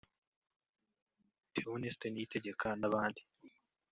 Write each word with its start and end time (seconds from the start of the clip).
Theoneste 1.53 2.05
Niyitegeka 2.09 2.67
n’abandi 2.81 3.21